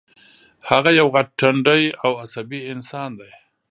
هغه 0.69 0.89
یو 0.99 1.07
غټ 1.15 1.27
ټنډی 1.39 1.83
او 2.03 2.11
عصبي 2.23 2.59
انسان 2.73 3.09
دی 3.19 3.31